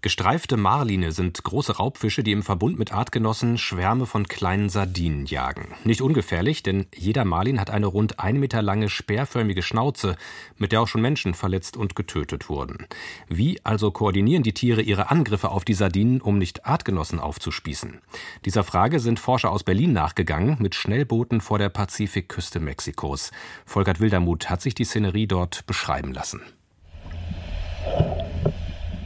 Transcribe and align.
Gestreifte 0.00 0.56
Marline 0.56 1.10
sind 1.10 1.42
große 1.42 1.78
Raubfische, 1.78 2.22
die 2.22 2.30
im 2.30 2.44
Verbund 2.44 2.78
mit 2.78 2.92
Artgenossen 2.92 3.58
Schwärme 3.58 4.06
von 4.06 4.28
kleinen 4.28 4.68
Sardinen 4.68 5.26
jagen. 5.26 5.74
Nicht 5.82 6.02
ungefährlich, 6.02 6.62
denn 6.62 6.86
jeder 6.94 7.24
Marlin 7.24 7.58
hat 7.58 7.70
eine 7.70 7.86
rund 7.86 8.20
ein 8.20 8.38
Meter 8.38 8.62
lange 8.62 8.90
speerförmige 8.90 9.60
Schnauze, 9.60 10.14
mit 10.56 10.70
der 10.70 10.82
auch 10.82 10.86
schon 10.86 11.02
Menschen 11.02 11.34
verletzt 11.34 11.76
und 11.76 11.96
getötet 11.96 12.48
wurden. 12.48 12.86
Wie 13.26 13.58
also 13.64 13.90
koordinieren 13.90 14.44
die 14.44 14.54
Tiere 14.54 14.82
ihre 14.82 15.10
Angriffe 15.10 15.48
auf 15.48 15.64
die 15.64 15.74
Sardinen, 15.74 16.20
um 16.20 16.38
nicht 16.38 16.64
Artgenossen 16.64 17.18
aufzuspießen? 17.18 17.98
Dieser 18.44 18.62
Frage 18.62 19.00
sind 19.00 19.18
Forscher 19.18 19.50
aus 19.50 19.64
Berlin 19.64 19.94
nachgegangen, 19.94 20.58
mit 20.60 20.76
Schnellbooten 20.76 21.40
vor 21.40 21.58
der 21.58 21.70
Pazifikküste 21.70 22.60
Mexikos. 22.60 23.32
Volkert 23.66 23.98
Wildermuth 23.98 24.48
hat 24.48 24.62
sich 24.62 24.76
die 24.76 24.84
Szenerie 24.84 25.26
dort 25.26 25.66
beschreiben 25.66 26.12
lassen. 26.12 26.40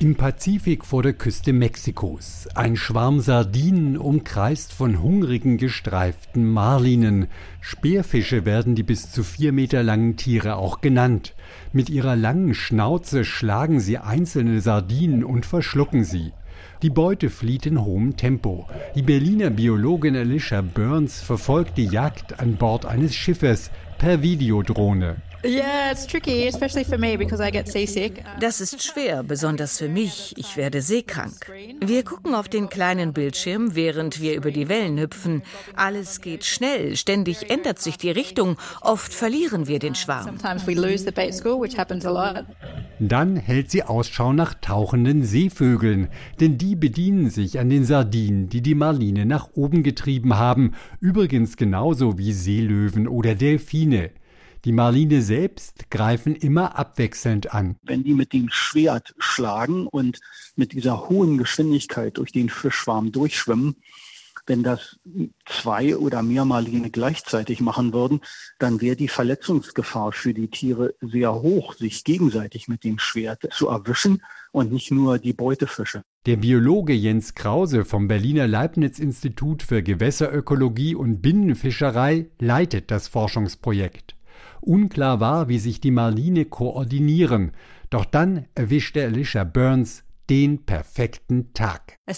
Im 0.02 0.16
Pazifik 0.16 0.84
vor 0.84 1.04
der 1.04 1.12
Küste 1.12 1.52
Mexikos. 1.52 2.48
Ein 2.56 2.74
Schwarm 2.74 3.20
Sardinen 3.20 3.96
umkreist 3.96 4.72
von 4.72 5.00
hungrigen 5.00 5.58
gestreiften 5.58 6.44
Marlinen. 6.44 7.28
Speerfische 7.60 8.44
werden 8.44 8.74
die 8.74 8.82
bis 8.82 9.12
zu 9.12 9.22
vier 9.22 9.52
Meter 9.52 9.84
langen 9.84 10.16
Tiere 10.16 10.56
auch 10.56 10.80
genannt. 10.80 11.36
Mit 11.72 11.88
ihrer 11.88 12.16
langen 12.16 12.52
Schnauze 12.52 13.24
schlagen 13.24 13.78
sie 13.78 13.98
einzelne 13.98 14.60
Sardinen 14.60 15.22
und 15.22 15.46
verschlucken 15.46 16.02
sie. 16.02 16.32
Die 16.82 16.90
Beute 16.90 17.30
flieht 17.30 17.64
in 17.66 17.84
hohem 17.84 18.16
Tempo. 18.16 18.66
Die 18.96 19.02
Berliner 19.02 19.50
Biologin 19.50 20.16
Alicia 20.16 20.62
Burns 20.62 21.20
verfolgt 21.20 21.78
die 21.78 21.86
Jagd 21.86 22.40
an 22.40 22.56
Bord 22.56 22.86
eines 22.86 23.14
Schiffes 23.14 23.70
per 23.98 24.20
Videodrohne. 24.20 25.18
Das 28.38 28.60
ist 28.60 28.80
schwer, 28.80 29.24
besonders 29.24 29.78
für 29.78 29.88
mich. 29.88 30.34
Ich 30.36 30.56
werde 30.56 30.80
seekrank. 30.80 31.50
Wir 31.80 32.04
gucken 32.04 32.36
auf 32.36 32.48
den 32.48 32.68
kleinen 32.68 33.12
Bildschirm, 33.12 33.74
während 33.74 34.20
wir 34.20 34.36
über 34.36 34.52
die 34.52 34.68
Wellen 34.68 35.00
hüpfen. 35.00 35.42
Alles 35.74 36.20
geht 36.20 36.44
schnell, 36.44 36.96
ständig 36.96 37.50
ändert 37.50 37.80
sich 37.80 37.98
die 37.98 38.10
Richtung. 38.12 38.56
Oft 38.82 39.12
verlieren 39.12 39.66
wir 39.66 39.80
den 39.80 39.96
Schwarm. 39.96 40.26
Dann 43.00 43.36
hält 43.36 43.70
sie 43.72 43.82
Ausschau 43.82 44.32
nach 44.32 44.54
tauchenden 44.54 45.24
Seevögeln, 45.24 46.08
denn 46.38 46.56
die 46.56 46.76
bedienen 46.76 47.30
sich 47.30 47.58
an 47.58 47.68
den 47.68 47.84
Sardinen, 47.84 48.48
die 48.48 48.62
die 48.62 48.76
Marline 48.76 49.26
nach 49.26 49.48
oben 49.54 49.82
getrieben 49.82 50.36
haben, 50.36 50.74
übrigens 51.00 51.56
genauso 51.56 52.16
wie 52.16 52.32
Seelöwen 52.32 53.08
oder 53.08 53.34
Delfine. 53.34 54.10
Die 54.64 54.72
Marline 54.72 55.22
selbst 55.22 55.90
greifen 55.90 56.36
immer 56.36 56.78
abwechselnd 56.78 57.52
an. 57.52 57.76
Wenn 57.82 58.04
die 58.04 58.14
mit 58.14 58.32
dem 58.32 58.48
Schwert 58.48 59.12
schlagen 59.18 59.88
und 59.88 60.20
mit 60.54 60.72
dieser 60.72 61.08
hohen 61.08 61.36
Geschwindigkeit 61.36 62.16
durch 62.16 62.30
den 62.30 62.48
Fischschwarm 62.48 63.10
durchschwimmen, 63.10 63.74
wenn 64.46 64.62
das 64.62 64.98
zwei 65.46 65.96
oder 65.96 66.22
mehr 66.22 66.44
Marline 66.44 66.90
gleichzeitig 66.90 67.60
machen 67.60 67.92
würden, 67.92 68.20
dann 68.58 68.80
wäre 68.80 68.96
die 68.96 69.08
Verletzungsgefahr 69.08 70.12
für 70.12 70.34
die 70.34 70.48
Tiere 70.48 70.94
sehr 71.00 71.34
hoch, 71.34 71.74
sich 71.74 72.04
gegenseitig 72.04 72.68
mit 72.68 72.84
dem 72.84 72.98
Schwert 72.98 73.48
zu 73.52 73.68
erwischen 73.68 74.22
und 74.52 74.72
nicht 74.72 74.90
nur 74.90 75.18
die 75.18 75.32
Beutefische. 75.32 76.02
Der 76.26 76.36
Biologe 76.36 76.92
Jens 76.92 77.34
Krause 77.34 77.84
vom 77.84 78.08
Berliner 78.08 78.46
Leibniz-Institut 78.46 79.62
für 79.62 79.82
Gewässerökologie 79.82 80.94
und 80.94 81.20
Binnenfischerei 81.20 82.30
leitet 82.38 82.90
das 82.90 83.08
Forschungsprojekt. 83.08 84.16
Unklar 84.60 85.20
war, 85.20 85.48
wie 85.48 85.58
sich 85.58 85.80
die 85.80 85.90
Marline 85.90 86.44
koordinieren. 86.44 87.52
Doch 87.90 88.04
dann 88.04 88.46
erwischte 88.54 89.04
Alicia 89.04 89.44
Burns 89.44 90.04
den 90.30 90.64
perfekten 90.64 91.52
Tag. 91.52 91.98
Die 92.08 92.14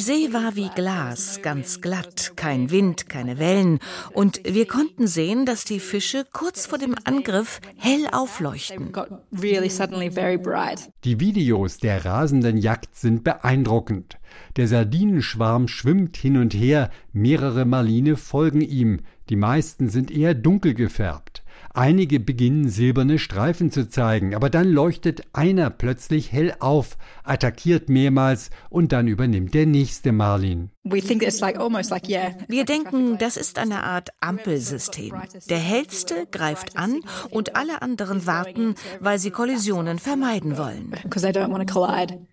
See 0.00 0.32
war 0.32 0.56
wie 0.56 0.68
Glas, 0.74 1.40
ganz 1.42 1.80
glatt, 1.80 2.32
kein 2.36 2.70
Wind, 2.70 3.08
keine 3.08 3.38
Wellen, 3.38 3.78
und 4.12 4.40
wir 4.44 4.66
konnten 4.66 5.06
sehen, 5.06 5.46
dass 5.46 5.64
die 5.64 5.80
Fische 5.80 6.26
kurz 6.32 6.66
vor 6.66 6.78
dem 6.78 6.94
Angriff 7.04 7.60
hell 7.78 8.06
aufleuchten. 8.12 8.92
Die 11.04 11.20
Videos 11.20 11.78
der 11.78 12.04
rasenden 12.04 12.58
Jagd 12.58 12.94
sind 12.96 13.24
beeindruckend. 13.24 14.18
Der 14.56 14.68
Sardinenschwarm 14.68 15.68
schwimmt 15.68 16.16
hin 16.16 16.36
und 16.36 16.54
her, 16.54 16.90
mehrere 17.12 17.64
Marline 17.64 18.16
folgen 18.16 18.60
ihm, 18.60 19.00
die 19.28 19.36
meisten 19.36 19.88
sind 19.88 20.10
eher 20.10 20.34
dunkel 20.34 20.74
gefärbt. 20.74 21.42
Einige 21.74 22.20
beginnen 22.20 22.68
silberne 22.68 23.18
Streifen 23.18 23.70
zu 23.70 23.88
zeigen, 23.88 24.34
aber 24.34 24.48
dann 24.48 24.68
leuchtet 24.68 25.22
einer 25.32 25.68
plötzlich 25.70 26.32
hell 26.32 26.54
auf, 26.58 26.96
attackiert 27.22 27.88
mehrmals 27.88 28.50
und 28.70 28.92
dann 28.92 29.08
übernimmt 29.08 29.52
der 29.52 29.66
nächste 29.66 30.12
Marlin. 30.12 30.70
Wir 30.88 32.64
denken, 32.64 33.18
das 33.18 33.36
ist 33.36 33.58
eine 33.58 33.82
Art 33.82 34.10
Ampelsystem. 34.20 35.14
Der 35.50 35.58
hellste 35.58 36.26
greift 36.30 36.76
an 36.76 37.00
und 37.30 37.56
alle 37.56 37.82
anderen 37.82 38.26
warten, 38.26 38.74
weil 39.00 39.18
sie 39.18 39.30
Kollisionen 39.30 39.98
vermeiden 39.98 40.56
wollen. 40.56 40.92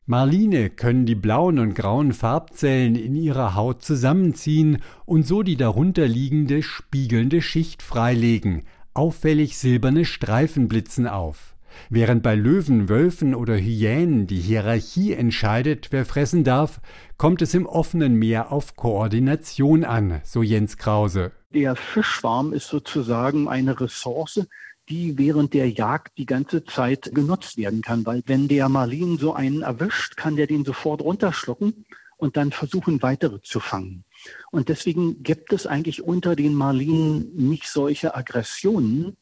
Marline 0.05 0.69
können 0.69 1.05
die 1.05 1.15
blauen 1.15 1.57
und 1.57 1.73
grauen 1.73 2.13
Farbzellen 2.13 2.95
in 2.95 3.15
ihrer 3.15 3.55
Haut 3.55 3.83
zusammenziehen 3.83 4.81
und 5.05 5.25
so 5.25 5.41
die 5.41 5.57
darunterliegende 5.57 6.61
spiegelnde 6.61 7.41
Schicht 7.41 7.81
freilegen. 7.81 8.63
Auffällig 8.93 9.57
silberne 9.57 10.05
Streifen 10.05 10.67
blitzen 10.67 11.07
auf. 11.07 11.52
Während 11.89 12.23
bei 12.23 12.35
Löwen, 12.35 12.89
Wölfen 12.89 13.35
oder 13.35 13.55
Hyänen 13.55 14.27
die 14.27 14.39
Hierarchie 14.39 15.13
entscheidet, 15.13 15.87
wer 15.91 16.05
fressen 16.05 16.43
darf, 16.43 16.81
kommt 17.17 17.41
es 17.41 17.53
im 17.53 17.65
offenen 17.65 18.15
Meer 18.15 18.51
auf 18.51 18.75
Koordination 18.75 19.83
an, 19.83 20.21
so 20.23 20.43
Jens 20.43 20.77
Krause. 20.77 21.31
Der 21.53 21.75
Fischschwarm 21.75 22.53
ist 22.53 22.67
sozusagen 22.67 23.47
eine 23.47 23.79
Ressource, 23.79 24.41
die 24.89 25.17
während 25.17 25.53
der 25.53 25.69
Jagd 25.69 26.17
die 26.17 26.25
ganze 26.25 26.65
Zeit 26.65 27.11
genutzt 27.13 27.57
werden 27.57 27.81
kann, 27.81 28.05
weil 28.05 28.21
wenn 28.25 28.47
der 28.47 28.69
Marlin 28.69 29.17
so 29.17 29.33
einen 29.33 29.61
erwischt, 29.61 30.17
kann 30.17 30.35
der 30.35 30.47
den 30.47 30.65
sofort 30.65 31.01
runterschlucken 31.01 31.85
und 32.17 32.37
dann 32.37 32.51
versuchen, 32.51 33.01
weitere 33.01 33.41
zu 33.41 33.59
fangen. 33.59 34.05
Und 34.51 34.69
deswegen 34.69 35.23
gibt 35.23 35.53
es 35.53 35.67
eigentlich 35.67 36.03
unter 36.03 36.35
den 36.35 36.53
Marlinen 36.53 37.35
nicht 37.35 37.67
solche 37.67 38.15
Aggressionen, 38.15 39.17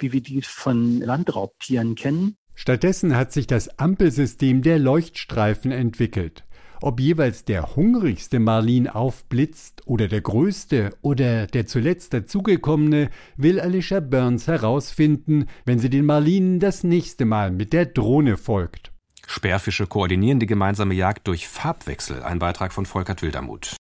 wie 0.00 0.12
wir 0.12 0.22
dies 0.22 0.46
von 0.46 1.00
Landraubtieren 1.00 1.94
kennen. 1.94 2.36
Stattdessen 2.54 3.16
hat 3.16 3.32
sich 3.32 3.46
das 3.46 3.78
Ampelsystem 3.78 4.62
der 4.62 4.78
Leuchtstreifen 4.78 5.72
entwickelt. 5.72 6.44
Ob 6.82 6.98
jeweils 6.98 7.44
der 7.44 7.76
hungrigste 7.76 8.38
Marlin 8.38 8.88
aufblitzt 8.88 9.82
oder 9.86 10.08
der 10.08 10.22
größte 10.22 10.96
oder 11.02 11.46
der 11.46 11.66
zuletzt 11.66 12.14
dazugekommene, 12.14 13.10
will 13.36 13.60
Alicia 13.60 14.00
Burns 14.00 14.46
herausfinden, 14.46 15.46
wenn 15.66 15.78
sie 15.78 15.90
den 15.90 16.06
Marlinen 16.06 16.58
das 16.58 16.82
nächste 16.82 17.26
Mal 17.26 17.50
mit 17.50 17.74
der 17.74 17.84
Drohne 17.84 18.38
folgt. 18.38 18.92
Sperrfische 19.26 19.86
koordinieren 19.86 20.40
die 20.40 20.46
gemeinsame 20.46 20.94
Jagd 20.94 21.28
durch 21.28 21.48
Farbwechsel. 21.48 22.22
Ein 22.22 22.38
Beitrag 22.38 22.72
von 22.72 22.86
Volkert 22.86 23.22
Wildermuth. 23.22 23.76